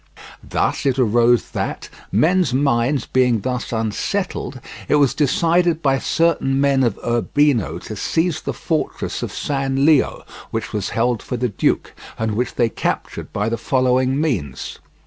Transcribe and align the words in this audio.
Thus 0.43 0.87
it 0.87 0.97
arose 0.97 1.51
that, 1.51 1.87
men's 2.11 2.55
minds 2.55 3.05
being 3.05 3.41
thus 3.41 3.71
unsettled, 3.71 4.59
it 4.87 4.95
was 4.95 5.13
decided 5.13 5.83
by 5.83 5.99
certain 5.99 6.59
men 6.59 6.81
of 6.81 6.97
Urbino 7.05 7.77
to 7.81 7.95
seize 7.95 8.41
the 8.41 8.51
fortress 8.51 9.21
of 9.21 9.31
San 9.31 9.85
Leo, 9.85 10.23
which 10.49 10.73
was 10.73 10.89
held 10.97 11.21
for 11.21 11.37
the 11.37 11.49
duke, 11.49 11.93
and 12.17 12.31
which 12.33 12.55
they 12.55 12.67
captured 12.67 13.31
by 13.31 13.47
the 13.47 13.57
following 13.59 14.19
means. 14.19 14.79